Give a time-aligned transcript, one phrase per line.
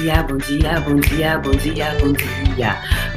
[0.00, 2.76] dia, bom dia, bom dia, bom dia, bom dia.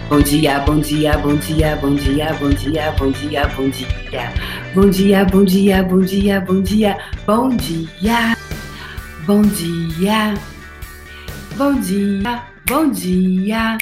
[0.10, 4.34] Bom dia, bom dia, bom dia, bom dia, bom dia, bom dia, bom dia.
[4.76, 8.36] Bom dia, bom dia, bom dia, bom dia, bom dia.
[9.26, 10.36] Bom dia.
[11.56, 13.78] Bom dia, bom dia.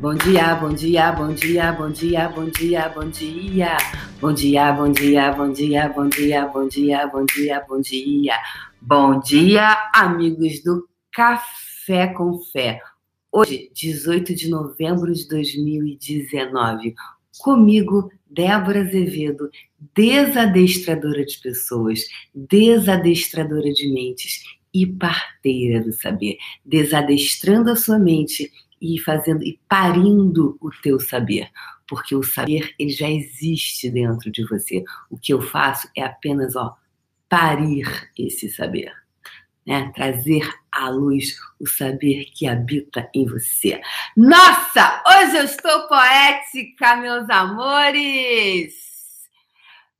[0.00, 3.76] Bom dia, bom dia, bom dia, bom dia, bom dia, bom dia.
[4.20, 8.36] Bom dia, bom dia, bom dia, bom dia, bom dia, bom dia, bom dia.
[8.82, 11.69] Bom dia, amigos do Café
[12.14, 12.80] com Fé.
[13.32, 16.94] Hoje, 18 de novembro de 2019,
[17.40, 19.50] comigo, Débora Azevedo,
[19.92, 28.96] desadestradora de pessoas, desadestradora de mentes e parteira do saber, desadestrando a sua mente e
[29.00, 31.50] fazendo e parindo o teu saber,
[31.88, 34.84] porque o saber ele já existe dentro de você.
[35.10, 36.76] O que eu faço é apenas ó
[37.28, 38.99] parir esse saber.
[39.70, 39.92] Né?
[39.94, 40.42] Trazer
[40.72, 43.80] à luz o saber que habita em você.
[44.16, 48.74] Nossa, hoje eu estou poética, meus amores!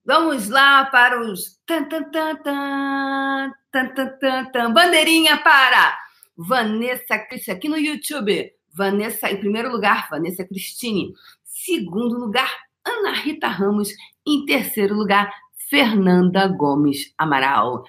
[0.04, 5.96] Vamos lá para os tan tan tan tan tan tan tan, bandeirinha para
[6.36, 8.52] Vanessa Cristi aqui no YouTube.
[8.74, 11.12] Vanessa em primeiro lugar, Vanessa Cristine.
[11.44, 12.50] Segundo lugar,
[12.84, 13.90] Ana Rita Ramos.
[14.26, 15.32] Em terceiro lugar,
[15.68, 17.84] Fernanda Gomes Amaral.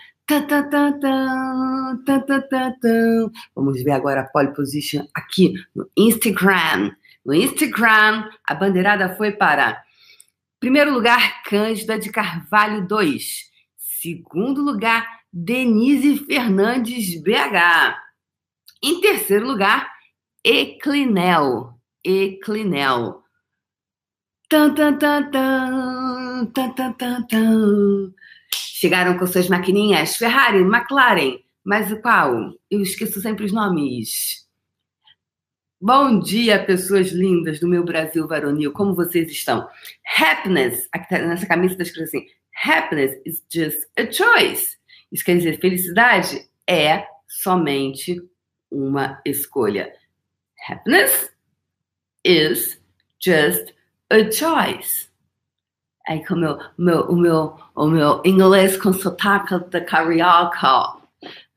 [3.53, 6.95] Vamos ver agora a pole position aqui no Instagram.
[7.25, 9.83] No Instagram, a bandeirada foi para
[10.57, 13.51] primeiro lugar, Cândida de Carvalho 2.
[13.77, 17.97] Segundo lugar, Denise Fernandes BH.
[18.81, 19.91] Em terceiro lugar,
[20.45, 21.73] Eclinel.
[22.05, 23.21] Eclinel.
[24.47, 28.13] Tan, tan, tan, tan, tan, tan, tan, tan.
[28.55, 32.53] Chegaram com suas maquininhas Ferrari, McLaren, mas o qual?
[32.69, 34.47] Eu esqueço sempre os nomes.
[35.79, 39.67] Bom dia, pessoas lindas do meu Brasil varonil, como vocês estão?
[40.17, 42.27] Happiness, aqui tá nessa camisa está escrito assim:
[42.63, 44.77] Happiness is just a choice.
[45.11, 48.21] Isso quer dizer, felicidade é somente
[48.69, 49.91] uma escolha.
[50.69, 51.31] Happiness
[52.23, 52.79] is
[53.19, 53.73] just
[54.09, 55.10] a choice.
[56.07, 60.97] Aí com o meu, meu, o, meu, o meu inglês com sotaque da carioca.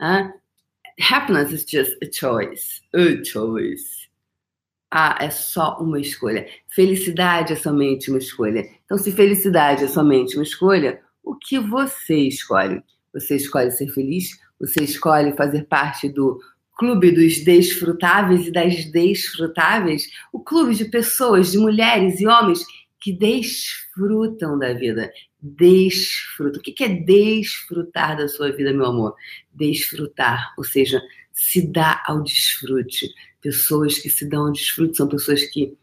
[0.00, 0.32] Uh,
[1.00, 2.83] happiness is just a choice.
[2.94, 4.09] A choice.
[4.91, 6.47] Ah, é só uma escolha.
[6.69, 8.65] Felicidade é somente uma escolha.
[8.84, 12.83] Então, se felicidade é somente uma escolha, o que você escolhe?
[13.12, 14.38] Você escolhe ser feliz?
[14.60, 16.38] Você escolhe fazer parte do
[16.77, 22.65] clube dos desfrutáveis e das desfrutáveis, o clube de pessoas, de mulheres e homens
[23.04, 25.12] que desfrutam da vida.
[25.38, 26.59] Desfrutam.
[26.59, 29.15] O que é desfrutar da sua vida, meu amor?
[29.53, 33.12] Desfrutar, ou seja, se dá ao desfrute.
[33.42, 35.76] Pessoas que se dão ao desfrute são pessoas que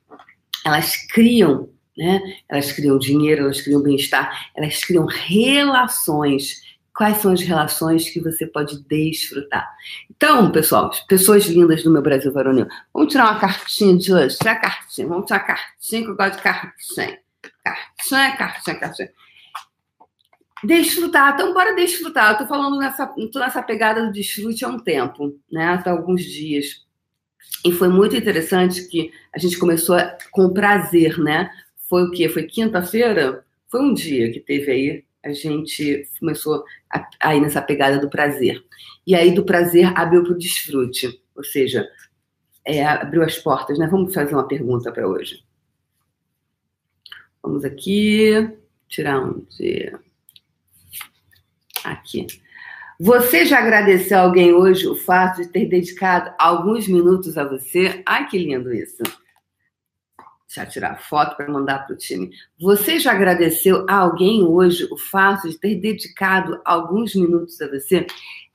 [0.66, 2.20] elas criam, né?
[2.50, 6.64] Elas criam dinheiro, elas criam bem-estar, elas criam relações
[6.96, 9.70] quais são as relações que você pode desfrutar.
[10.10, 14.38] Então, pessoal, pessoas lindas do meu Brasil varonil, vamos tirar uma cartinha de hoje?
[14.38, 17.20] Tirar a cartinha, vamos tirar cartinha, que eu gosto de cartinha.
[17.64, 19.10] Cartinha, cartinha, cartinha.
[20.64, 22.34] Desfrutar, então bora desfrutar.
[22.34, 25.82] Eu tô falando nessa, tô nessa pegada do desfrute há um tempo, né?
[25.84, 26.86] Há alguns dias.
[27.66, 29.98] E foi muito interessante que a gente começou
[30.32, 31.50] com prazer, né?
[31.90, 32.30] Foi o quê?
[32.30, 33.44] Foi quinta-feira?
[33.70, 38.64] Foi um dia que teve aí a gente começou a, nessa pegada do prazer.
[39.06, 41.88] E aí do prazer abriu para o desfrute, ou seja,
[42.66, 43.88] é, abriu as portas, né?
[43.88, 45.44] Vamos fazer uma pergunta para hoje.
[47.42, 48.50] Vamos aqui
[48.88, 49.92] tirar um de
[51.84, 52.28] aqui.
[53.00, 58.04] Você já agradeceu a alguém hoje o fato de ter dedicado alguns minutos a você?
[58.06, 59.02] Ai, que lindo isso!
[60.54, 62.32] Já tirar foto para mandar para o time.
[62.60, 68.06] Você já agradeceu a alguém hoje o fato de ter dedicado alguns minutos a você?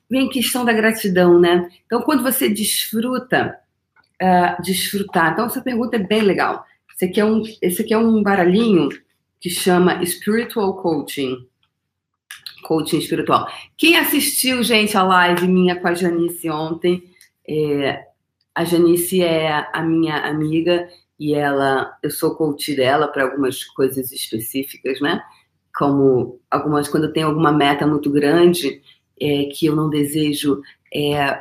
[0.08, 1.69] Vem questão da gratidão, né?
[1.87, 3.58] Então, quando você desfruta,
[4.22, 5.32] uh, desfrutar.
[5.32, 6.64] Então, essa pergunta é bem legal.
[6.94, 8.88] Esse aqui é um, esse aqui é um baralhinho
[9.40, 11.46] que chama Spiritual Coaching.
[12.62, 13.49] Coaching espiritual.
[13.76, 17.04] Quem assistiu, gente, a live minha com a Janice ontem,
[17.49, 18.04] é,
[18.54, 24.12] a Janice é a minha amiga e ela, eu sou coach dela para algumas coisas
[24.12, 25.22] específicas, né?
[25.76, 28.80] Como algumas, quando eu tenho alguma meta muito grande,
[29.20, 30.60] é, que eu não desejo
[30.94, 31.40] é,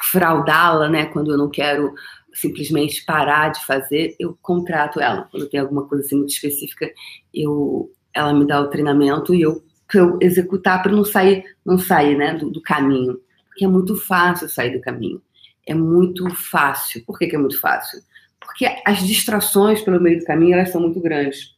[0.00, 1.06] fraudá-la, né?
[1.06, 1.94] Quando eu não quero
[2.32, 5.28] simplesmente parar de fazer, eu contrato ela.
[5.30, 6.90] Quando tem alguma coisa assim muito específica,
[7.32, 9.62] eu, ela me dá o treinamento e eu,
[9.94, 12.34] eu executar para não sair, não sair, né?
[12.34, 15.20] Do, do caminho, porque é muito fácil sair do caminho
[15.66, 17.04] é muito fácil.
[17.04, 18.00] Por que, que é muito fácil?
[18.46, 21.54] Porque as distrações pelo meio do caminho elas são muito grandes.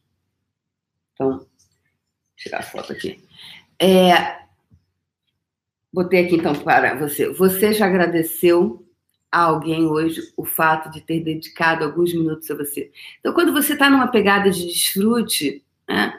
[1.13, 1.45] Então,
[2.35, 3.23] tirar a foto aqui.
[3.79, 4.39] É,
[5.93, 7.29] botei aqui então para você.
[7.29, 8.85] Você já agradeceu
[9.31, 12.91] a alguém hoje o fato de ter dedicado alguns minutos a você?
[13.19, 16.13] Então, quando você está numa pegada de desfrute, né,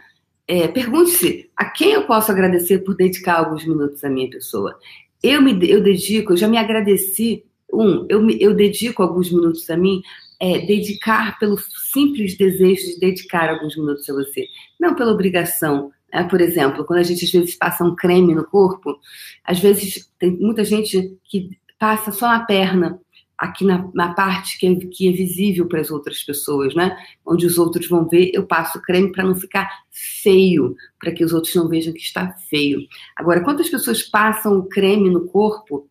[0.46, 4.78] é, pergunte-se a quem eu posso agradecer por dedicar alguns minutos à minha pessoa.
[5.22, 7.44] Eu me eu dedico, eu já me agradeci.
[7.72, 10.02] Um, eu, me, eu dedico alguns minutos a mim,
[10.40, 11.58] é, dedicar pelo
[11.92, 14.48] simples desejo de dedicar alguns minutos a você,
[14.80, 15.92] não pela obrigação.
[16.10, 18.98] É, por exemplo, quando a gente às vezes passa um creme no corpo,
[19.44, 22.98] às vezes tem muita gente que passa só na perna,
[23.38, 26.96] aqui na, na parte que é, que é visível para as outras pessoas, né?
[27.24, 31.32] Onde os outros vão ver, eu passo creme para não ficar feio, para que os
[31.32, 32.80] outros não vejam que está feio.
[33.16, 35.89] Agora, quantas pessoas passam o creme no corpo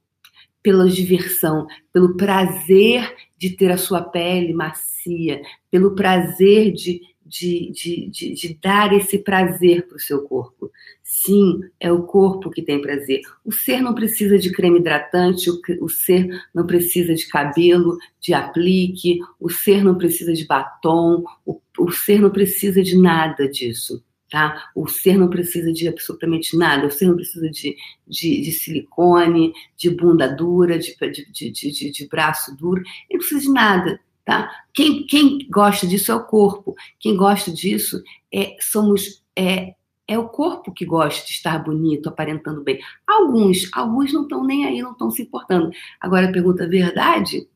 [0.61, 5.41] pela diversão, pelo prazer de ter a sua pele macia,
[5.71, 10.71] pelo prazer de de, de, de, de dar esse prazer para o seu corpo.
[11.03, 13.21] Sim, é o corpo que tem prazer.
[13.45, 18.33] O ser não precisa de creme hidratante, o, o ser não precisa de cabelo, de
[18.33, 24.03] aplique, o ser não precisa de batom, o, o ser não precisa de nada disso.
[24.29, 24.69] Tá?
[24.75, 27.75] O ser não precisa de absolutamente nada, o ser não precisa de,
[28.07, 30.95] de, de silicone, de bunda dura, de,
[31.31, 33.99] de, de, braço duro, ele não precisa de nada.
[34.23, 34.51] Tá?
[34.71, 36.75] Quem, quem gosta disso é o corpo.
[36.99, 39.73] Quem gosta disso é somos é,
[40.07, 42.79] é o corpo que gosta de estar bonito, aparentando bem.
[43.07, 45.71] Alguns, alguns não estão nem aí, não estão se importando.
[45.99, 47.47] Agora a pergunta verdade,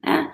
[0.00, 0.32] né?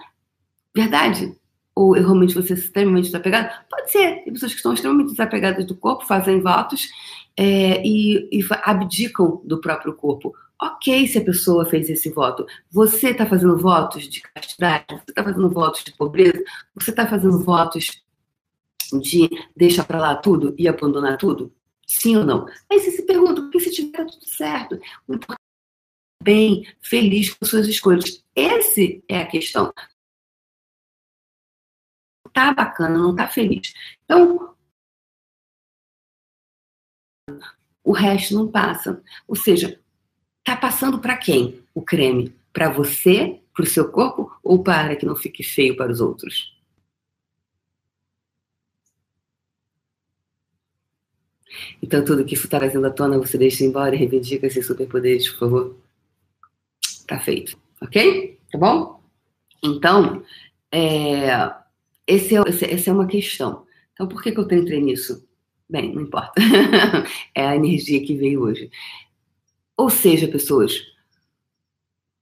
[0.75, 1.35] Verdade?
[1.77, 3.55] Ou realmente você é extremamente desapegado?
[3.69, 4.25] Pode ser.
[4.25, 6.89] Tem pessoas que estão extremamente desapegadas do corpo, fazem votos
[7.37, 10.35] é, e, e abdicam do próprio corpo.
[10.61, 12.47] Ok, se a pessoa fez esse voto.
[12.71, 14.87] Você está fazendo votos de castidade?
[14.89, 16.43] Você está fazendo votos de pobreza?
[16.75, 18.03] Você está fazendo votos
[19.03, 21.53] de deixar para lá tudo e abandonar tudo?
[21.87, 22.47] Sim ou não?
[22.71, 24.81] Aí você se pergunta, por que se tiver tudo certo?
[25.07, 25.41] O importante
[26.23, 28.25] é bem, feliz com suas escolhas.
[28.35, 29.73] Essa é a questão.
[32.37, 33.73] Tá bacana, não tá feliz.
[34.05, 34.55] Então,
[37.83, 39.03] o resto não passa.
[39.27, 39.81] Ou seja,
[40.47, 42.33] Tá passando para quem o creme?
[42.53, 46.57] Para você, para o seu corpo ou para que não fique feio para os outros?
[51.83, 55.29] Então, tudo que isso está trazendo à tona, você deixa embora e reivindica esses superpoderes,
[55.31, 55.77] por favor.
[57.09, 58.39] Tá feito, ok?
[58.53, 59.03] Tá bom?
[59.65, 60.23] Então,
[60.71, 61.27] é,
[62.07, 62.41] esse é,
[62.73, 63.67] essa é uma questão.
[63.93, 65.27] Então, por que, que eu entrei nisso?
[65.69, 66.33] Bem, não importa.
[67.35, 68.71] é a energia que veio hoje.
[69.77, 70.81] Ou seja, pessoas,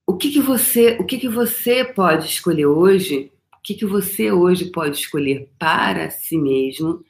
[0.05, 3.31] o que, que você, o que, que você pode escolher hoje?
[3.57, 7.03] O que, que você hoje pode escolher para si mesmo,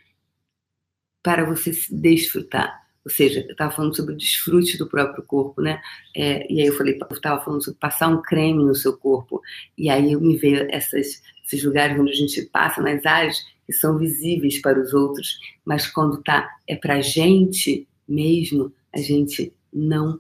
[1.24, 2.86] para você se desfrutar?
[3.06, 5.80] Ou seja, eu estava falando sobre o desfrute do próprio corpo, né?
[6.16, 9.42] É, e aí eu falei, eu estava falando sobre passar um creme no seu corpo.
[9.78, 13.98] E aí me veio essas, esses lugares onde a gente passa nas áreas que são
[13.98, 20.20] visíveis para os outros, mas quando tá é para gente mesmo, a gente não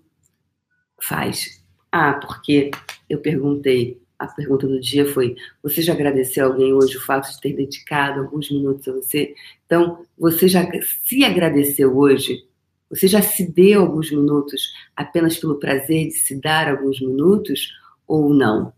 [1.01, 1.63] faz.
[1.91, 2.71] Ah, porque
[3.09, 7.39] eu perguntei, a pergunta do dia foi: você já agradeceu alguém hoje o fato de
[7.39, 9.33] ter dedicado alguns minutos a você?
[9.65, 10.67] Então, você já
[11.03, 12.45] se agradeceu hoje?
[12.89, 17.73] Você já se deu alguns minutos apenas pelo prazer de se dar alguns minutos
[18.07, 18.73] ou não?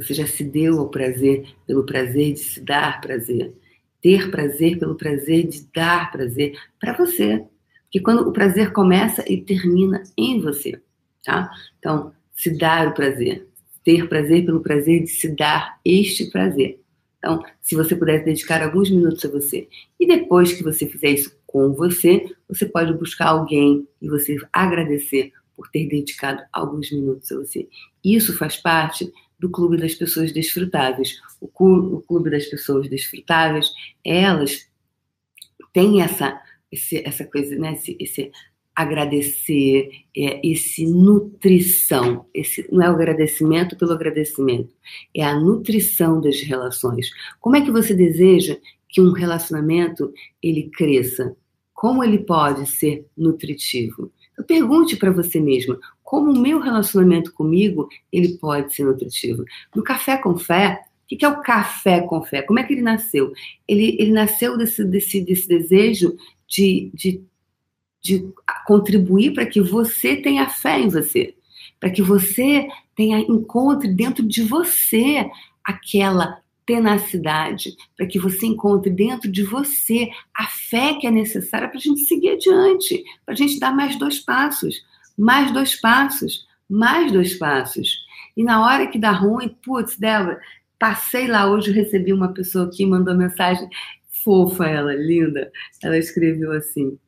[0.00, 3.52] Você já se deu ao prazer pelo prazer de se dar prazer?
[4.00, 7.44] Ter prazer pelo prazer de dar prazer para você,
[7.90, 10.80] que quando o prazer começa e termina em você,
[11.22, 11.50] tá?
[11.78, 13.46] Então, se dar o prazer,
[13.84, 16.80] ter prazer pelo prazer de se dar este prazer.
[17.18, 21.36] Então, se você puder dedicar alguns minutos a você e depois que você fizer isso
[21.46, 27.36] com você, você pode buscar alguém e você agradecer por ter dedicado alguns minutos a
[27.36, 27.68] você.
[28.02, 31.20] Isso faz parte do Clube das Pessoas Desfrutáveis.
[31.40, 33.72] O Clube das Pessoas Desfrutáveis,
[34.04, 34.68] elas
[35.72, 37.72] têm essa esse, essa coisa, né?
[37.72, 38.30] Esse, esse
[38.74, 42.26] agradecer, é, esse nutrição.
[42.32, 44.72] Esse, não é o agradecimento pelo agradecimento,
[45.14, 47.10] é a nutrição das relações.
[47.40, 48.56] Como é que você deseja
[48.88, 51.36] que um relacionamento ele cresça?
[51.74, 54.12] Como ele pode ser nutritivo?
[54.32, 55.78] Então, pergunte para você mesma
[56.10, 59.44] como o meu relacionamento comigo ele pode ser nutritivo.
[59.72, 62.42] No café com fé, o que é o café com fé?
[62.42, 63.32] Como é que ele nasceu?
[63.68, 66.16] Ele, ele nasceu desse, desse, desse desejo
[66.48, 67.22] de, de,
[68.02, 68.28] de
[68.66, 71.36] contribuir para que você tenha fé em você.
[71.78, 75.30] para que você tenha encontre dentro de você
[75.64, 81.78] aquela tenacidade, para que você encontre dentro de você a fé que é necessária para
[81.78, 84.82] a gente seguir adiante, para a gente dar mais dois passos,
[85.20, 87.98] mais dois passos, mais dois passos.
[88.36, 90.40] E na hora que dá ruim, putz, Débora,
[90.78, 93.68] passei lá hoje, recebi uma pessoa que mandou mensagem
[94.24, 95.50] fofa, ela, linda.
[95.82, 96.98] Ela escreveu assim: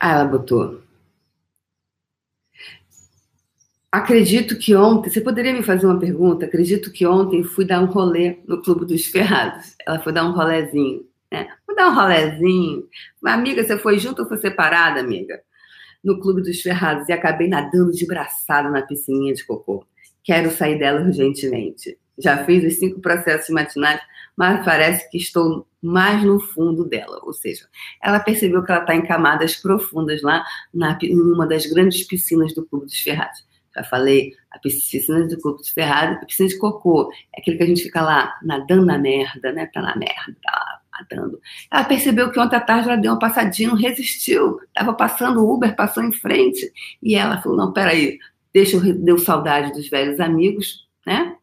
[0.00, 0.83] Ah, ela botou.
[3.94, 6.46] Acredito que ontem, você poderia me fazer uma pergunta?
[6.46, 9.76] Acredito que ontem fui dar um rolê no Clube dos Ferrados.
[9.86, 11.46] Ela foi dar um rolezinho, né?
[11.64, 12.88] Vou dar um rolezinho.
[13.24, 15.40] Amiga, você foi junto ou foi separada, amiga?
[16.02, 19.86] No Clube dos Ferrados e acabei nadando de braçada na piscininha de cocô.
[20.24, 21.96] Quero sair dela urgentemente.
[22.18, 24.00] Já fiz os cinco processos matinais,
[24.36, 27.20] mas parece que estou mais no fundo dela.
[27.22, 27.68] Ou seja,
[28.02, 32.52] ela percebeu que ela está em camadas profundas lá na, em uma das grandes piscinas
[32.52, 33.53] do Clube dos Ferrados.
[33.74, 37.10] Já falei, a piscina do Clube dos Ferrados, a piscina de cocô.
[37.34, 39.66] É aquele que a gente fica lá nadando na merda, né?
[39.66, 41.40] Tá na merda, tá nadando.
[41.70, 44.60] Ela percebeu que ontem à tarde ela deu uma passadinha, não resistiu.
[44.72, 46.72] Tava passando o Uber, passou em frente.
[47.02, 48.18] E ela falou: não, peraí,
[48.52, 48.94] deixa eu.
[48.94, 51.36] Deu saudade dos velhos amigos, né?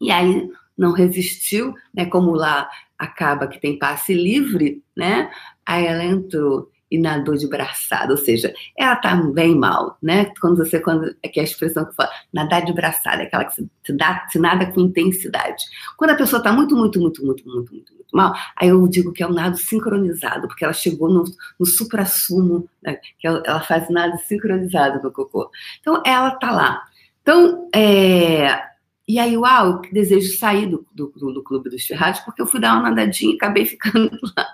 [0.00, 2.06] E aí não resistiu, né?
[2.06, 5.30] Como lá acaba que tem passe livre, né?
[5.64, 10.30] Aí ela entrou e nadou de braçada, ou seja, ela tá bem mal, né?
[10.38, 13.46] Quando você, quando é que é a expressão que fala, nadar de braçada, é aquela
[13.46, 15.64] que se, dá, se nada com intensidade.
[15.96, 19.10] Quando a pessoa tá muito, muito, muito, muito, muito, muito, muito mal, aí eu digo
[19.10, 21.24] que é um nado sincronizado, porque ela chegou no,
[21.58, 22.98] no supra-sumo, né?
[23.18, 25.50] que ela, ela faz nado sincronizado no cocô.
[25.80, 26.82] Então, ela tá lá.
[27.22, 28.60] Então, é,
[29.06, 32.60] e aí, uau, eu desejo sair do, do, do, Clube dos Ferrados, porque eu fui
[32.60, 34.46] dar uma nadadinha e acabei ficando lá.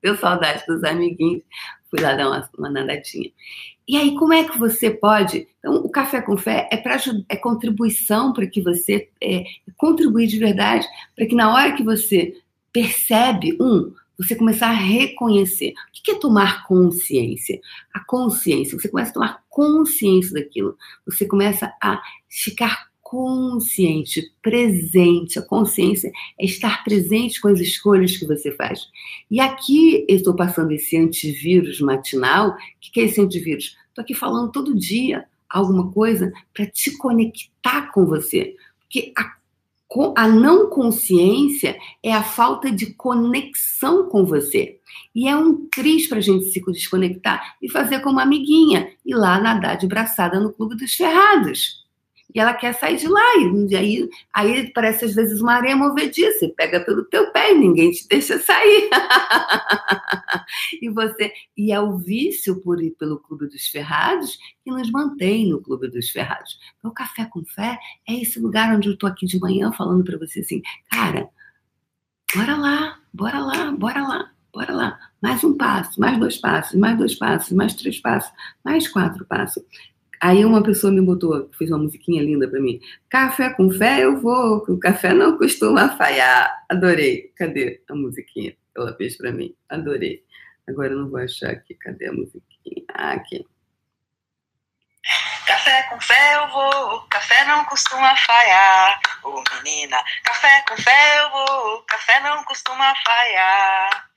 [0.00, 1.42] Deu saudade dos amiguinhos,
[1.90, 3.30] fui lá dar uma, uma nadadinha.
[3.88, 5.46] E aí, como é que você pode?
[5.58, 6.96] Então, o Café com Fé é, pra,
[7.28, 9.44] é contribuição para que você é,
[9.76, 12.34] contribuir de verdade, para que na hora que você
[12.72, 15.70] percebe, um, você começar a reconhecer.
[15.70, 17.60] O que é tomar consciência?
[17.92, 25.38] A consciência, você começa a tomar consciência daquilo, você começa a ficar consciente, presente.
[25.38, 26.10] A consciência
[26.40, 28.88] é estar presente com as escolhas que você faz.
[29.30, 32.50] E aqui eu estou passando esse antivírus matinal.
[32.50, 33.76] O que é esse antivírus?
[33.88, 38.56] Estou aqui falando todo dia alguma coisa para te conectar com você.
[38.80, 39.36] Porque a,
[40.16, 44.80] a não consciência é a falta de conexão com você.
[45.14, 49.40] E é um triz para a gente se desconectar e fazer como amiguinha, ir lá
[49.40, 51.85] nadar de braçada no Clube dos Ferrados
[52.34, 53.22] e ela quer sair de lá.
[53.68, 57.58] E aí, aí parece às vezes uma areia movediça, você pega pelo teu pé e
[57.58, 58.90] ninguém te deixa sair.
[60.82, 65.48] e você e é o vício por ir pelo Clube dos Ferrados que nos mantém
[65.48, 66.58] no Clube dos Ferrados.
[66.78, 67.78] Então, o Café com Fé
[68.08, 71.28] é esse lugar onde eu estou aqui de manhã falando para você assim, cara,
[72.34, 74.32] bora lá, bora lá, bora lá.
[74.56, 78.32] Bora lá, mais um passo, mais dois passos, mais dois passos, mais três passos,
[78.64, 79.62] mais quatro passos.
[80.20, 82.80] Aí uma pessoa me botou, fez uma musiquinha linda para mim.
[83.08, 86.64] Café com fé eu vou, que o café não costuma falhar.
[86.68, 87.32] Adorei.
[87.36, 89.54] Cadê a musiquinha ela fez para mim?
[89.68, 90.24] Adorei.
[90.68, 91.74] Agora eu não vou achar aqui.
[91.74, 92.84] Cadê a musiquinha?
[92.92, 93.46] Ah, aqui.
[95.46, 99.00] Café com fé eu vou, café não costuma falhar.
[99.22, 104.10] Ô oh, menina, café com fé eu vou, café não costuma falhar.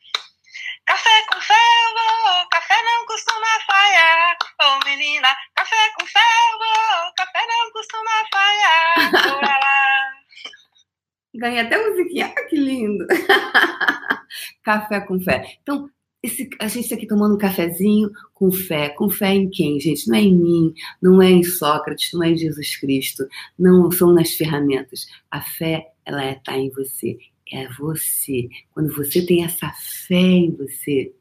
[0.90, 4.36] Café com oh, café não costuma falhar.
[4.60, 9.12] Ô oh, menina, café com oh, café não costuma falhar.
[9.40, 10.14] Lá.
[11.36, 12.34] Ganhei até musiquinha.
[12.36, 13.06] Ah, que lindo.
[14.66, 15.60] café com fé.
[15.62, 15.92] Então,
[16.24, 18.90] esse, a gente está aqui tomando um cafezinho com fé.
[18.90, 20.08] Com fé em quem, gente?
[20.08, 23.28] Não é em mim, não é em Sócrates, não é em Jesus Cristo.
[23.60, 25.06] Não são nas ferramentas.
[25.30, 27.16] A fé, ela está é, em você
[27.52, 28.50] é você.
[28.72, 29.72] Quando você tem essa
[30.08, 31.14] fé em você,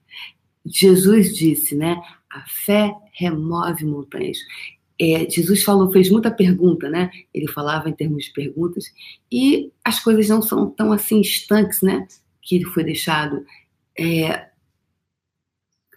[0.65, 2.01] Jesus disse, né?
[2.31, 4.39] A fé remove montanhas.
[5.01, 7.11] É, Jesus falou, fez muita pergunta, né?
[7.33, 8.93] Ele falava em termos de perguntas
[9.31, 12.07] e as coisas não são tão assim estanques, né?
[12.43, 13.45] Que ele foi deixado.
[13.99, 14.49] É,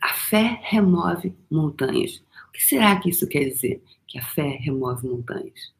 [0.02, 2.24] a fé remove montanhas.
[2.50, 3.84] O que será que isso quer dizer?
[4.08, 5.74] Que a fé remove montanhas?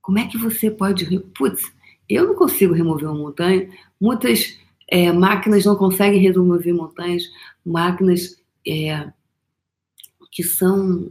[0.00, 1.04] Como é que você pode.
[1.34, 1.72] Putz,
[2.08, 3.70] eu não consigo remover uma montanha.
[4.00, 7.24] Muitas é, máquinas não conseguem remover montanhas.
[7.64, 9.10] Máquinas é,
[10.30, 11.10] que são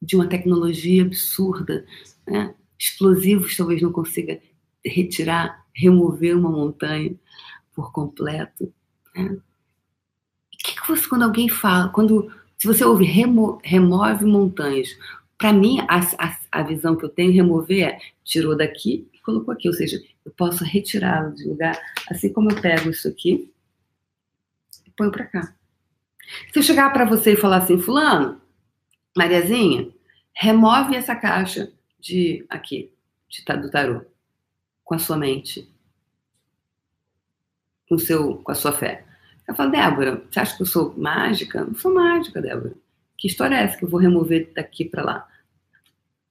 [0.00, 1.84] de uma tecnologia absurda.
[2.26, 2.54] Né?
[2.80, 4.40] explosivos talvez não consiga
[4.82, 7.14] retirar, remover uma montanha
[7.74, 8.72] por completo.
[9.14, 9.36] Né?
[10.50, 14.96] Que, que você, quando alguém fala, quando se você ouve remo, remove montanhas,
[15.40, 19.54] para mim a, a, a, visão que eu tenho remover é tirou daqui e colocou
[19.54, 21.80] aqui, ou seja, eu posso retirá-lo de lugar,
[22.10, 23.50] assim como eu pego isso aqui
[24.86, 25.56] e ponho para cá.
[26.52, 28.38] Se eu chegar para você e falar assim, fulano,
[29.16, 29.88] Mariazinha,
[30.34, 32.92] remove essa caixa de aqui,
[33.26, 34.02] de, do tarô,
[34.84, 35.66] com a sua mente,
[37.88, 39.06] com, seu, com a sua fé.
[39.48, 41.64] Eu falo, Débora, você acha que eu sou mágica?
[41.64, 42.74] Não sou mágica, Débora.
[43.16, 45.29] Que história é essa que eu vou remover daqui para lá?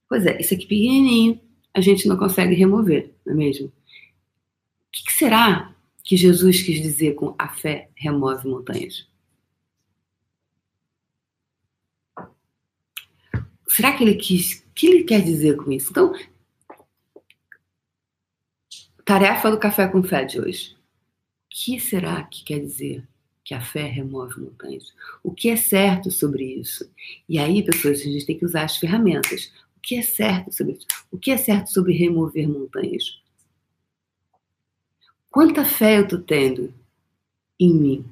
[0.09, 1.39] Pois é, isso aqui pequenininho,
[1.73, 3.67] a gente não consegue remover, não é mesmo?
[3.67, 3.71] O
[4.91, 9.07] que, que será que Jesus quis dizer com a fé remove montanhas?
[13.67, 14.63] Será que ele quis?
[14.67, 15.91] O que ele quer dizer com isso?
[15.91, 16.11] Então,
[19.05, 20.73] tarefa do café com fé de hoje.
[20.73, 23.07] O que será que quer dizer
[23.43, 24.91] que a fé remove montanhas?
[25.23, 26.91] O que é certo sobre isso?
[27.27, 29.51] E aí, pessoas, a gente tem que usar as ferramentas.
[29.79, 30.85] O que é certo sobre isso?
[31.09, 33.21] O que é certo sobre remover montanhas?
[35.29, 36.73] Quanta fé eu estou tendo
[37.57, 38.05] em mim?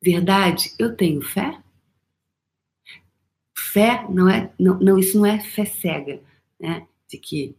[0.00, 1.62] Verdade, eu tenho fé?
[3.54, 6.22] Fé não é, não, não, isso não é fé cega,
[6.58, 6.86] né?
[7.06, 7.54] De que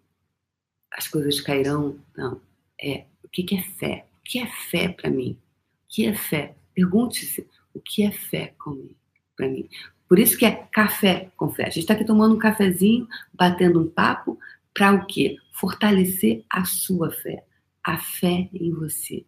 [0.91, 2.41] as coisas cairão, não.
[2.81, 4.07] É, o que, que é fé?
[4.21, 5.37] O que é fé para mim?
[5.85, 6.55] O que é fé?
[6.73, 8.55] Pergunte-se o que é fé
[9.35, 9.69] para mim.
[10.13, 11.63] Por isso que é café com fé.
[11.63, 14.37] A gente está aqui tomando um cafezinho, batendo um papo,
[14.71, 15.37] para o quê?
[15.53, 17.43] Fortalecer a sua fé,
[17.83, 19.25] a fé em você.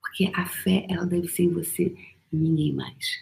[0.00, 1.94] Porque a fé, ela deve ser em você
[2.32, 3.20] e ninguém mais.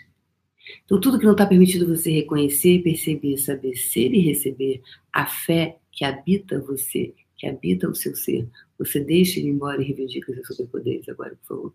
[0.84, 4.80] Então, tudo que não está permitido você reconhecer, perceber, saber ser e receber,
[5.12, 8.48] a fé que habita você, que habita o seu ser,
[8.78, 11.74] você deixa ele embora e reivindica seus superpoderes agora, por favor.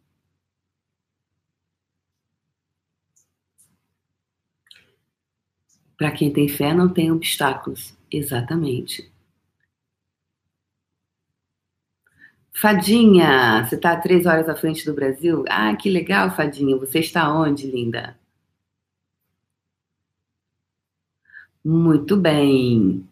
[6.04, 7.98] Para quem tem fé, não tem obstáculos.
[8.12, 9.10] Exatamente.
[12.52, 15.46] Fadinha, você está três horas à frente do Brasil?
[15.48, 16.76] Ah, que legal, Fadinha.
[16.76, 18.20] Você está onde, linda?
[21.64, 23.08] Muito bem.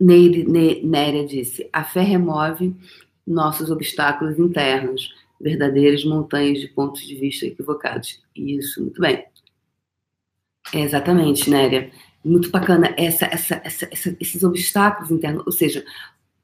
[0.00, 2.74] Néria disse: a fé remove
[3.26, 8.22] nossos obstáculos internos, verdadeiras montanhas de pontos de vista equivocados.
[8.34, 9.28] Isso, muito bem.
[10.72, 11.90] É exatamente, Néria.
[12.24, 15.44] Muito bacana essa, essa, essa, esses obstáculos internos.
[15.46, 15.84] Ou seja,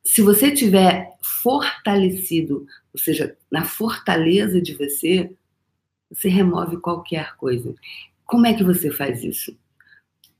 [0.02, 5.30] se você tiver fortalecido, ou seja, na fortaleza de você,
[6.10, 7.74] você remove qualquer coisa.
[8.24, 9.56] Como é que você faz isso?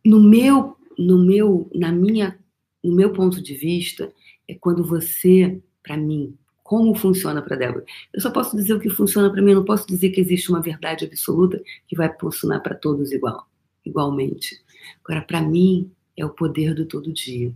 [0.05, 2.39] No meu, no meu, na minha,
[2.83, 4.13] no meu ponto de vista,
[4.49, 7.85] é quando você, para mim, como funciona para Débora?
[8.13, 10.51] Eu só posso dizer o que funciona para mim, eu não posso dizer que existe
[10.51, 13.47] uma verdade absoluta que vai funcionar para todos igual,
[13.87, 14.61] igualmente.
[15.05, 17.55] Agora, para mim, é o poder do todo dia.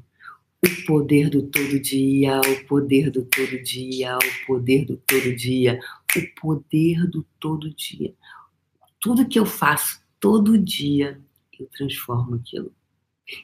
[0.64, 5.80] O poder do todo dia, o poder do todo dia, o poder do todo dia,
[6.16, 8.14] o poder do todo dia.
[9.00, 11.18] Tudo que eu faço todo dia
[11.62, 12.72] eu transformo aquilo.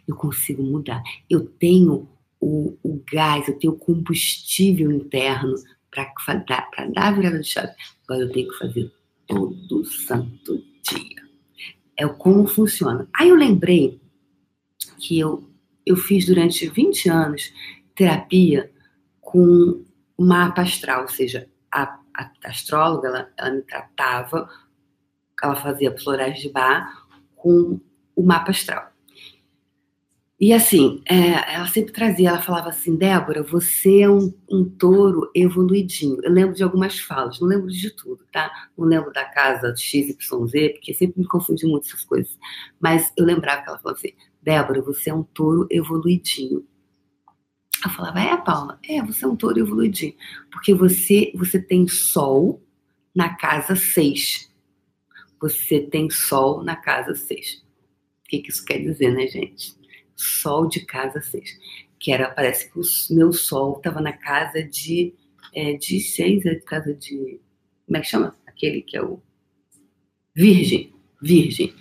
[0.07, 1.03] Eu consigo mudar.
[1.29, 2.09] Eu tenho
[2.41, 5.55] o, o gás, eu tenho o combustível interno
[5.91, 7.73] para dar, a virada de chave.
[8.05, 8.93] Agora eu tenho que fazer
[9.27, 11.26] todo santo dia.
[11.99, 13.09] É como funciona.
[13.15, 14.01] Aí eu lembrei
[14.99, 15.49] que eu,
[15.85, 17.53] eu fiz durante 20 anos
[17.95, 18.71] terapia
[19.21, 19.85] com
[20.19, 24.49] mapa astral, ou seja, a, a astróloga ela, ela me tratava,
[25.43, 27.81] ela fazia florais de bar com
[28.15, 28.96] o mapa astral.
[30.39, 35.31] E assim, é, ela sempre trazia, ela falava assim, Débora, você é um, um, touro
[35.35, 36.19] evoluidinho.
[36.23, 38.69] Eu lembro de algumas falas, não lembro de tudo, tá?
[38.77, 40.15] Não lembro da casa XYZ,
[40.75, 42.39] porque sempre me confundi muito essas coisas.
[42.79, 46.67] Mas eu lembrava que ela falava assim, Débora, você é um touro evoluidinho.
[47.83, 50.15] Eu falava, é, Paula, é, você é um touro evoluidinho.
[50.51, 52.63] Porque você, você tem sol
[53.15, 54.53] na casa 6.
[55.41, 57.65] Você tem sol na casa 6.
[58.25, 59.75] O que, que isso quer dizer, né, gente?
[60.17, 61.59] Sol de casa 6.
[61.99, 62.83] Que era, parece que o
[63.15, 65.15] meu sol estava na casa de,
[65.55, 67.41] é, de 6, é casa de.
[67.87, 68.37] Como é que chama?
[68.47, 69.21] Aquele que é o.
[70.35, 70.93] Virgem.
[71.23, 71.73] Virgem.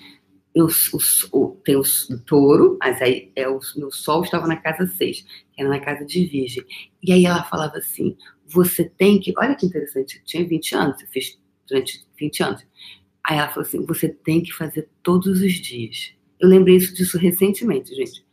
[0.54, 1.84] Eu, o, o, tem o,
[2.26, 5.22] touro, mas aí é o meu sol estava na casa 6,
[5.52, 6.64] que era na casa de virgem.
[7.04, 9.34] E aí ela falava assim: você tem que.
[9.38, 12.68] Olha que interessante, eu tinha 20 anos, eu fiz durante 20 anos.
[13.26, 16.14] Aí ela falou assim: você tem que fazer todos os dias.
[16.40, 18.25] Eu lembrei disso recentemente, gente.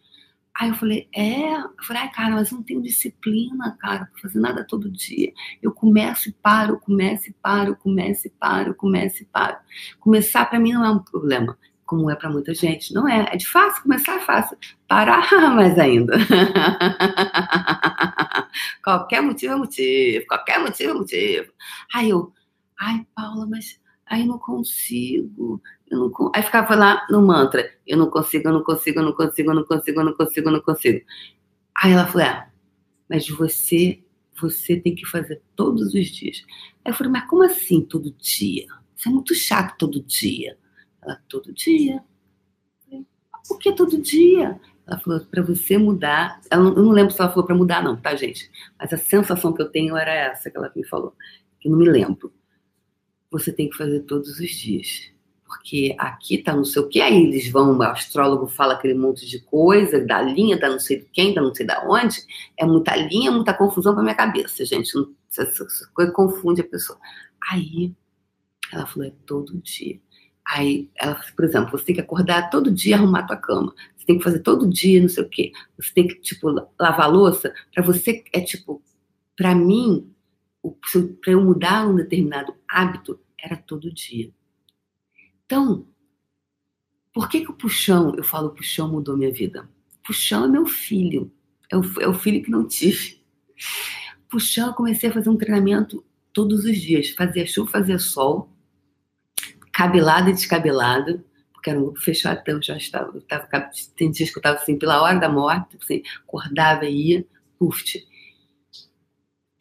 [0.54, 1.54] Aí eu falei, é?
[1.54, 5.32] Eu falei, cara, mas eu não tenho disciplina, cara, pra fazer nada todo dia.
[5.62, 9.56] Eu começo e paro, começo e paro, começo e paro, começo e paro.
[9.98, 12.92] Começar para mim não é um problema, como é para muita gente.
[12.92, 13.28] Não é.
[13.32, 14.56] É de fácil, começar é fácil.
[14.86, 16.18] Parar, mais ainda.
[18.84, 21.52] qualquer motivo é motivo, qualquer motivo é motivo.
[21.94, 22.30] Aí eu,
[22.78, 25.62] ai, Paula, mas aí não consigo.
[25.90, 29.12] Eu não, aí ficava lá no mantra, eu não consigo, eu não consigo, eu não
[29.12, 31.06] consigo, eu não consigo, eu não consigo, eu não consigo.
[31.76, 32.48] Aí ela falou, é,
[33.08, 34.02] mas você,
[34.40, 36.44] você tem que fazer todos os dias.
[36.84, 38.66] Aí eu falei, mas como assim todo dia?
[38.96, 40.56] Isso é muito chato todo dia.
[41.02, 42.02] Ela, todo dia.
[43.48, 44.60] Por que todo dia?
[44.86, 46.40] Ela falou, para você mudar.
[46.50, 48.50] Ela, eu não lembro se ela falou para mudar, não, tá, gente?
[48.78, 51.14] Mas a sensação que eu tenho era essa que ela me falou.
[51.64, 52.32] Eu não me lembro.
[53.32, 55.12] Você tem que fazer todos os dias
[55.52, 59.28] porque aqui tá não sei o que, aí eles vão, o astrólogo fala aquele monte
[59.28, 62.16] de coisa, da linha, da não sei de quem, da não sei da onde,
[62.56, 64.90] é muita linha, muita confusão pra minha cabeça, gente,
[65.30, 66.98] essa, coisa confunde a pessoa.
[67.50, 67.94] Aí,
[68.72, 70.00] ela falou, é todo dia.
[70.46, 73.74] Aí, ela, por exemplo, você tem que acordar todo dia arrumar tua cama.
[73.96, 75.52] Você tem que fazer todo dia, não sei o quê.
[75.78, 76.48] Você tem que, tipo,
[76.80, 77.52] lavar louça.
[77.72, 78.82] Para você, é tipo,
[79.36, 80.11] para mim,
[81.20, 84.32] para eu mudar um determinado hábito, era todo dia.
[85.44, 85.86] Então,
[87.12, 89.68] por que, que o puxão, eu falo puxão mudou minha vida?
[90.04, 91.32] Puxão é meu filho,
[91.70, 93.20] é o, é o filho que não tive.
[94.28, 98.50] Puxão, eu comecei a fazer um treinamento todos os dias, fazia chuva, fazia sol,
[99.72, 101.22] cabelada e descabelada,
[101.52, 103.46] porque era um grupo fechado, então eu já estava, eu estava,
[103.96, 107.26] tem dias que eu estava assim, pela hora da morte, assim, acordava e ia,
[107.58, 107.84] puf,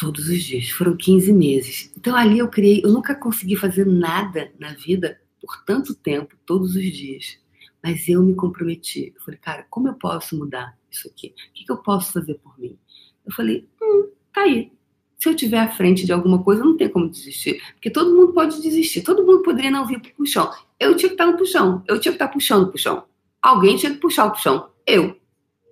[0.02, 1.94] todos os dias, foram 15 meses.
[1.96, 6.76] Então ali eu criei, eu nunca consegui fazer nada na vida por tanto tempo, todos
[6.76, 7.38] os dias.
[7.84, 9.14] Mas eu me comprometi.
[9.16, 11.28] Eu falei, cara, como eu posso mudar isso aqui?
[11.28, 12.78] O que, eu posso fazer por mim?
[13.24, 14.72] Eu falei, hum, tá aí.
[15.20, 17.62] Se eu estiver à frente de alguma coisa, não tem como desistir.
[17.74, 19.04] Porque todo mundo pode desistir.
[19.04, 20.52] Todo mundo poderia não vir pro puxão.
[20.80, 21.84] Eu tinha que estar no puxão.
[21.88, 23.06] Eu tinha que estar puxando o puxão.
[23.40, 24.72] Alguém tinha que puxar o puxão.
[24.86, 25.16] Eu.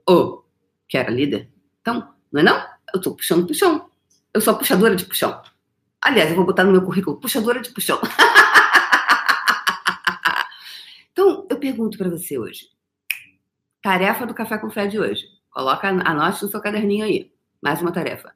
[0.08, 0.46] Ou,
[0.88, 1.50] que era líder.
[1.82, 2.64] Então, não é não?
[2.94, 3.89] Eu tô puxando o puxão.
[4.34, 5.42] Eu sou puxadora de puxão.
[6.02, 8.00] Aliás, eu vou botar no meu currículo, puxadora de puxão.
[11.12, 12.70] Então, eu pergunto para você hoje.
[13.82, 15.26] Tarefa do Café com Fé de hoje.
[15.50, 17.30] Coloca, anote no seu caderninho aí.
[17.62, 18.34] Mais uma tarefa.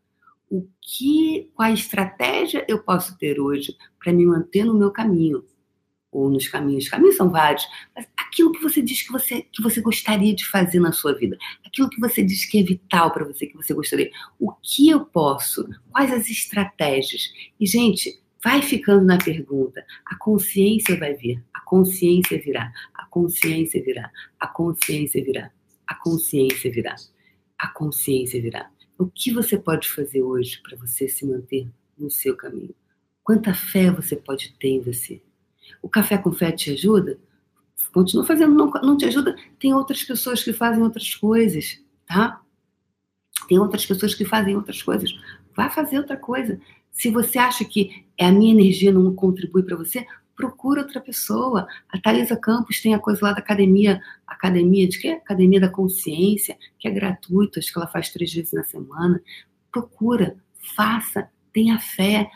[0.49, 5.45] O que, qual estratégia eu posso ter hoje para me manter no meu caminho?
[6.13, 6.85] Ou nos caminhos.
[6.85, 7.65] Os caminhos são vários.
[7.95, 11.37] Mas aquilo que você diz que você, que você gostaria de fazer na sua vida.
[11.65, 14.11] Aquilo que você diz que é vital para você, que você gostaria.
[14.39, 15.67] O que eu posso?
[15.91, 17.33] Quais as estratégias?
[17.59, 19.85] E, gente, vai ficando na pergunta.
[20.05, 25.51] A consciência vai vir, a consciência virá, a consciência virá, a consciência virá,
[25.87, 26.95] a consciência virá,
[27.57, 28.69] a consciência virá.
[28.97, 32.75] O que você pode fazer hoje para você se manter no seu caminho?
[33.23, 35.21] Quanta fé você pode ter em você?
[35.81, 37.19] O café com fé te ajuda?
[37.93, 39.35] Continua fazendo, não, não te ajuda?
[39.59, 42.41] Tem outras pessoas que fazem outras coisas, tá?
[43.47, 45.13] Tem outras pessoas que fazem outras coisas.
[45.55, 46.59] Vai fazer outra coisa.
[46.91, 50.05] Se você acha que a minha energia não contribui para você,
[50.35, 51.67] procura outra pessoa.
[51.89, 55.09] A Thalisa Campos tem a coisa lá da academia, academia de quê?
[55.09, 59.21] Academia da Consciência, que é gratuito, acho que ela faz três vezes na semana.
[59.71, 60.35] Procura,
[60.75, 62.29] faça, tenha fé,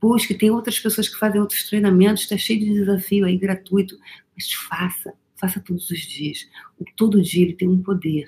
[0.00, 0.34] busque.
[0.34, 3.96] Tem outras pessoas que fazem outros treinamentos, está cheio de desafio aí gratuito,
[4.36, 6.48] mas faça, faça todos os dias.
[6.78, 8.26] O todo dia ele tem um poder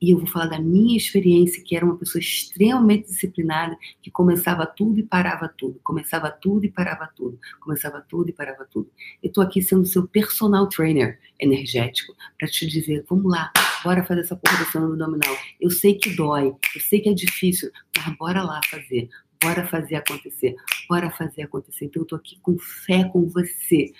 [0.00, 4.66] e eu vou falar da minha experiência, que era uma pessoa extremamente disciplinada, que começava
[4.66, 8.90] tudo e parava tudo, começava tudo e parava tudo, começava tudo e parava tudo.
[9.22, 13.50] Eu estou aqui sendo seu personal trainer energético para te dizer, vamos lá,
[13.82, 15.36] bora fazer essa porra desse abdominal.
[15.60, 19.08] Eu sei que dói, eu sei que é difícil, mas bora lá fazer.
[19.42, 20.56] Bora fazer acontecer,
[20.88, 21.86] bora fazer acontecer.
[21.86, 23.92] Então eu tô aqui com fé com você.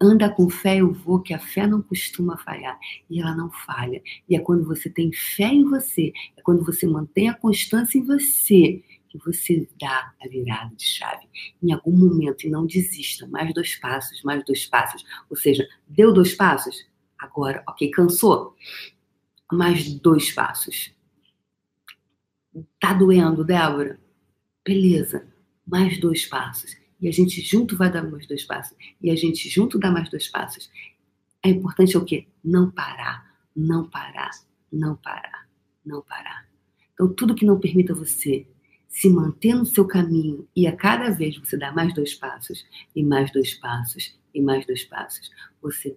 [0.00, 2.78] Anda com fé, eu vou, que a fé não costuma falhar.
[3.08, 4.02] E ela não falha.
[4.28, 8.02] E é quando você tem fé em você, é quando você mantém a constância em
[8.02, 11.26] você, que você dá a virada de chave.
[11.62, 13.26] Em algum momento, e não desista.
[13.26, 15.02] Mais dois passos, mais dois passos.
[15.30, 16.86] Ou seja, deu dois passos?
[17.18, 18.54] Agora, ok, cansou?
[19.50, 20.94] Mais dois passos.
[22.78, 23.98] Tá doendo, Débora?
[24.66, 25.26] Beleza,
[25.66, 29.48] mais dois passos e a gente junto vai dar mais dois passos, e a gente
[29.48, 30.70] junto dá mais dois passos.
[31.44, 32.26] É importante o quê?
[32.42, 33.24] Não parar,
[33.54, 34.30] não parar,
[34.72, 35.48] não parar,
[35.84, 36.48] não parar.
[36.94, 38.46] Então, tudo que não permita você
[38.88, 43.02] se manter no seu caminho e a cada vez você dar mais dois passos, e
[43.02, 45.96] mais dois passos, e mais dois passos, você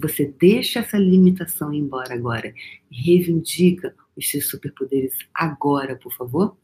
[0.00, 2.54] Você deixa essa limitação embora agora
[2.90, 6.56] reivindica os seus superpoderes agora, por favor?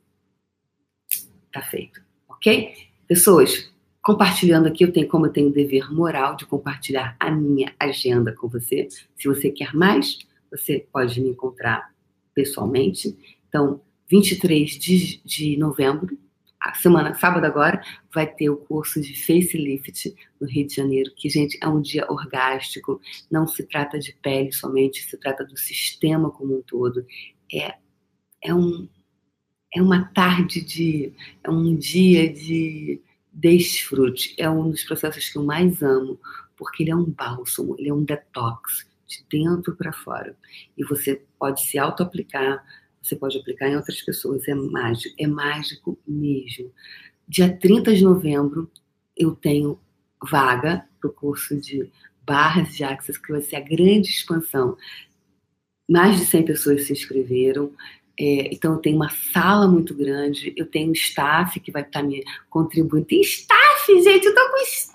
[1.55, 2.75] Tá feito, ok?
[3.07, 7.73] Pessoas, compartilhando aqui, eu tenho como eu tenho o dever moral de compartilhar a minha
[7.79, 8.89] agenda com você.
[8.91, 10.19] Se você quer mais,
[10.51, 11.95] você pode me encontrar
[12.35, 13.17] pessoalmente.
[13.49, 16.19] Então, 23 de, de novembro,
[16.61, 17.81] a semana, sábado agora,
[18.13, 22.11] vai ter o curso de facelift no Rio de Janeiro, que, gente, é um dia
[22.11, 27.07] orgástico, não se trata de pele somente, se trata do sistema como um todo.
[27.53, 27.75] É,
[28.43, 28.89] é, um,
[29.75, 31.13] é uma tarde de.
[31.43, 33.01] é um dia de
[33.33, 34.35] desfrute.
[34.39, 36.19] É um dos processos que eu mais amo,
[36.57, 40.37] porque ele é um bálsamo, ele é um detox, de dentro para fora.
[40.79, 42.65] E você pode se auto-aplicar
[43.05, 44.49] você pode aplicar em outras pessoas.
[44.49, 46.73] É mágico, é mágico mesmo.
[47.29, 48.71] Dia 30 de novembro,
[49.15, 49.79] eu tenho
[50.23, 51.91] vaga para o curso de
[52.25, 54.77] barras de Access, que vai ser a grande expansão.
[55.89, 57.73] Mais de 100 pessoas se inscreveram.
[58.19, 62.07] É, então, eu tenho uma sala muito grande, eu tenho staff que vai estar tá
[62.07, 63.07] me contribuindo.
[63.07, 64.95] Tem staff, gente, eu estou com staff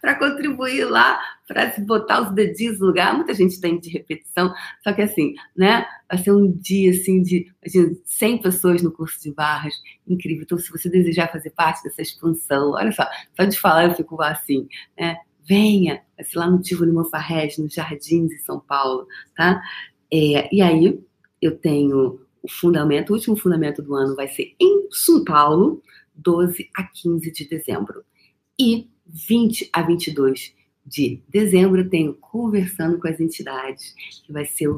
[0.00, 3.14] para contribuir lá, para botar os dedinhos no lugar.
[3.14, 5.86] Muita gente tem de repetição, só que assim, né?
[6.08, 9.74] Vai ser um dia assim de imagina, 100 pessoas no curso de barras,
[10.06, 10.42] incrível.
[10.42, 14.20] Então, se você desejar fazer parte dessa expansão, olha só, só de falar eu fico
[14.22, 15.16] assim, né?
[15.44, 19.60] Venha, vai ser lá no Tivoli Mofarrés, nos Jardins em São Paulo, tá?
[20.12, 21.00] É, e aí,
[21.42, 25.82] eu tenho o fundamento, o último fundamento do ano vai ser em São Paulo,
[26.14, 28.04] 12 a 15 de dezembro.
[28.58, 30.54] E 20 a 22
[30.86, 34.68] de dezembro, eu tenho conversando com as entidades, que vai ser,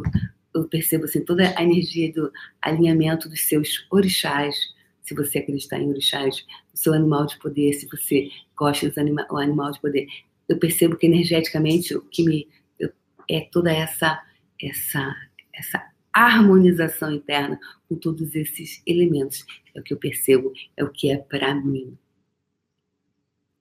[0.54, 4.54] eu percebo assim, toda a energia do alinhamento dos seus orixás,
[5.02, 9.26] se você acreditar em orixás, o seu animal de poder, se você gosta do anima,
[9.30, 10.06] o animal de poder.
[10.48, 12.48] Eu percebo que energeticamente o que me
[12.78, 12.90] eu,
[13.30, 14.22] é toda essa
[14.60, 15.14] essa
[15.52, 19.44] essa harmonização interna com todos esses elementos.
[19.74, 21.98] É o que eu percebo, é o que é para mim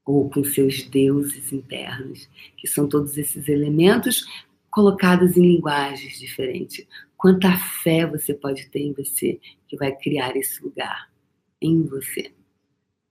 [0.05, 4.25] ou com seus deuses internos, que são todos esses elementos
[4.69, 6.85] colocados em linguagens diferentes.
[7.15, 11.09] Quanta fé você pode ter em você que vai criar esse lugar
[11.61, 12.33] em você,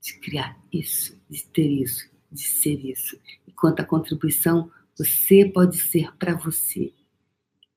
[0.03, 3.19] de criar isso, de ter isso, de ser isso.
[3.47, 6.93] E quanta contribuição você pode ser para você.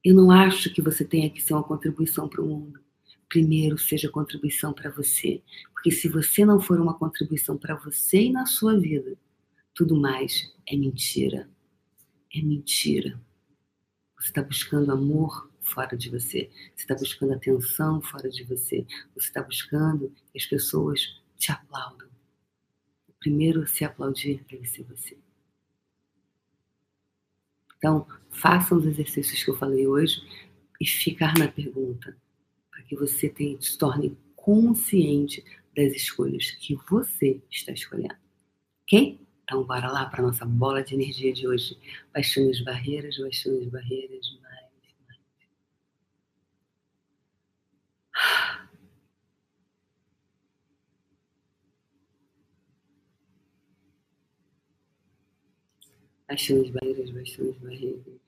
[0.05, 2.79] Eu não acho que você tenha que ser uma contribuição para o mundo
[3.27, 5.41] primeiro seja contribuição para você.
[5.73, 9.17] Porque se você não for uma contribuição para você e na sua vida,
[9.73, 11.49] tudo mais é mentira.
[12.33, 13.19] É mentira.
[14.17, 16.49] Você está buscando amor fora de você.
[16.75, 18.85] Você está buscando atenção fora de você.
[19.15, 22.07] Você está buscando que as pessoas te aplaudam.
[23.07, 25.17] O primeiro a se aplaudir deve ser você.
[27.85, 30.19] Então, façam os exercícios que eu falei hoje
[30.81, 32.17] e ficar na pergunta
[32.87, 35.45] que você se torne consciente
[35.77, 38.15] das escolhas que você está escolhendo.
[38.81, 39.19] Ok?
[39.43, 41.77] Então, bora lá para nossa bola de energia de hoje.
[42.11, 44.35] Baixando as barreiras, baixando as barreiras,
[56.27, 58.25] Baixando as barreiras, baixando as barreiras.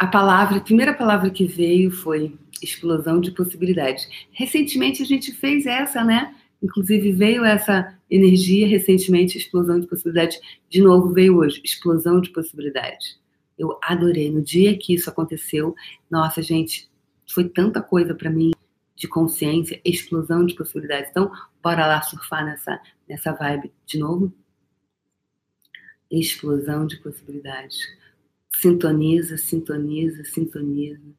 [0.00, 4.08] a palavra, a primeira palavra que veio foi explosão de possibilidades.
[4.32, 6.34] Recentemente a gente fez essa, né?
[6.62, 10.40] Inclusive veio essa energia recentemente, explosão de possibilidades.
[10.70, 13.20] De novo veio hoje, explosão de possibilidades.
[13.58, 14.30] Eu adorei.
[14.30, 15.74] No dia que isso aconteceu,
[16.10, 16.88] nossa, gente,
[17.28, 18.52] foi tanta coisa para mim
[18.96, 21.10] de consciência, explosão de possibilidades.
[21.10, 21.30] Então,
[21.62, 24.32] bora lá surfar nessa, nessa vibe de novo.
[26.08, 27.76] Explosão de possibilidades.
[28.54, 31.14] Sintoniza, sintoniza, sintoniza.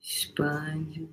[0.00, 1.08] Expande.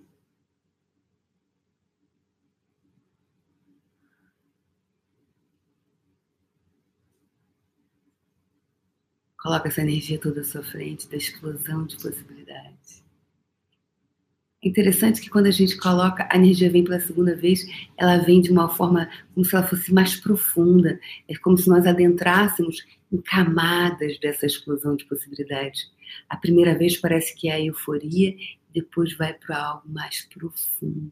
[9.38, 13.05] Coloca essa energia toda à sua frente da explosão de possibilidades.
[14.66, 17.64] Interessante que quando a gente coloca, a energia vem pela segunda vez,
[17.96, 21.00] ela vem de uma forma como se ela fosse mais profunda.
[21.28, 25.92] É como se nós adentrássemos em camadas dessa explosão de possibilidades.
[26.28, 28.36] A primeira vez parece que é a euforia,
[28.74, 31.12] depois vai para algo mais profundo.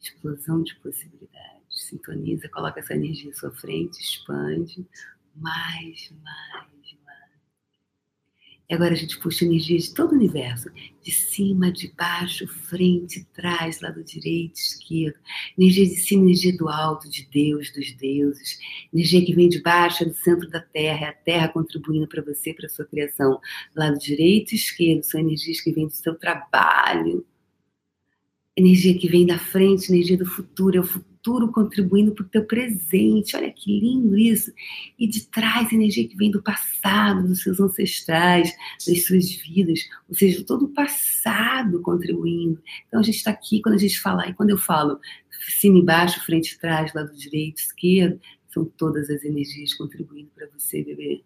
[0.00, 1.34] Explosão de possibilidades.
[1.68, 4.86] Sintoniza, coloca essa energia à sua frente, expande
[5.34, 6.73] mais, mais, mais.
[8.68, 10.70] E agora a gente puxa energia de todo o universo,
[11.02, 15.18] de cima, de baixo, frente, trás, lado direito, esquerdo.
[15.58, 18.58] Energia de cima, energia do alto, de Deus, dos deuses.
[18.92, 22.22] Energia que vem de baixo, é do centro da Terra, é a Terra contribuindo para
[22.22, 23.38] você, para sua criação.
[23.76, 27.26] Lado direito e esquerdo são energias que vêm do seu trabalho.
[28.56, 32.28] Energia que vem da frente, energia do futuro, é o futuro futuro contribuindo para o
[32.28, 33.34] teu presente.
[33.34, 34.52] Olha que lindo isso.
[34.98, 38.54] E de trás, energia que vem do passado, dos seus ancestrais,
[38.86, 39.80] das suas vidas.
[40.06, 42.62] Ou seja, todo o passado contribuindo.
[42.86, 45.00] Então a gente está aqui quando a gente fala, e quando eu falo
[45.60, 50.46] cima e baixo, frente e trás, lado direito, esquerdo, são todas as energias contribuindo para
[50.52, 51.24] você, bebê.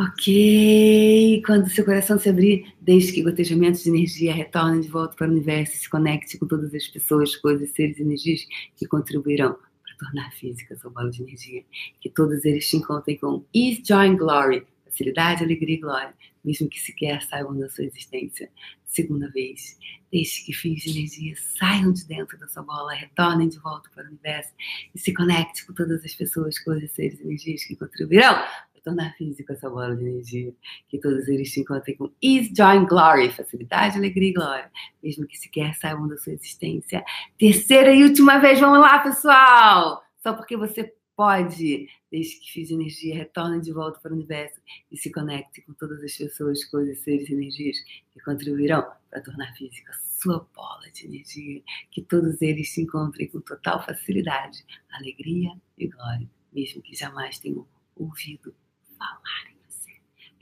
[0.00, 5.26] Ok, quando seu coração se abrir, deixe que gotejamentos de energia retornem de volta para
[5.26, 9.54] o universo e se conecte com todas as pessoas, coisas, seres e energias que contribuirão
[9.54, 11.64] para tornar física sua bola de energia.
[12.00, 16.78] Que todos eles te encontrem com Ease, Joy Glory, facilidade, alegria e glória, mesmo que
[16.78, 18.48] sequer saibam da sua existência.
[18.84, 19.76] Segunda vez,
[20.12, 24.04] deixe que fios de energia saiam de dentro da sua bola, retornem de volta para
[24.04, 24.52] o universo
[24.94, 28.40] e se conecte com todas as pessoas, coisas, seres e energias que contribuirão
[28.82, 30.54] tornar físico essa bola de energia,
[30.88, 34.70] que todos eles te encontrem com ease, joy and glory, facilidade, alegria e glória,
[35.02, 37.04] mesmo que sequer saibam da sua existência.
[37.38, 40.02] Terceira e última vez, vamos lá, pessoal!
[40.22, 44.60] Só porque você pode, desde que fiz energia, retorne de volta para o universo
[44.90, 47.76] e se conecte com todas as pessoas, coisas, seres e energias
[48.12, 53.40] que contribuirão para tornar física sua bola de energia, que todos eles se encontrem com
[53.40, 58.54] total facilidade, alegria e glória, mesmo que jamais tenham ouvido
[58.98, 59.92] falar em você.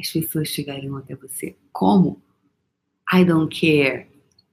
[0.01, 1.57] As pessoas chegariam até você.
[1.73, 2.23] Como?
[3.13, 4.09] I don't care.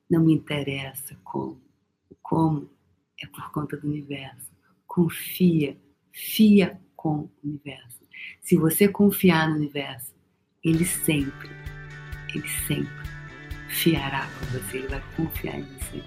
[0.09, 1.61] Não me interessa como.
[2.09, 2.69] O como
[3.21, 4.51] é por conta do universo.
[4.85, 5.77] Confia.
[6.11, 8.03] Fia com o universo.
[8.41, 10.13] Se você confiar no universo,
[10.63, 11.49] ele sempre,
[12.33, 13.03] ele sempre
[13.67, 16.03] fiará com você, ele vai confiar em você.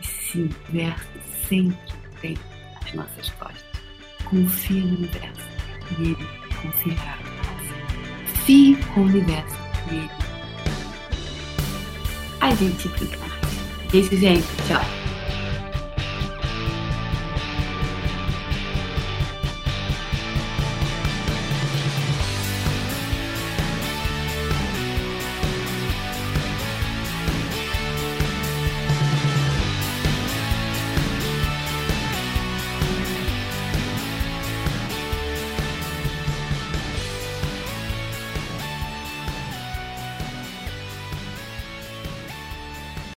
[0.00, 1.08] E se o universo
[1.48, 2.36] sempre tem
[2.82, 3.64] as nossas costas,
[4.24, 5.48] confia no universo
[5.98, 7.18] e ele confiará
[8.44, 9.56] Fie com o universo
[9.88, 10.10] dele.
[12.40, 13.18] A gente fica.
[13.90, 14.46] Beijo, gente.
[14.66, 15.03] Tchau.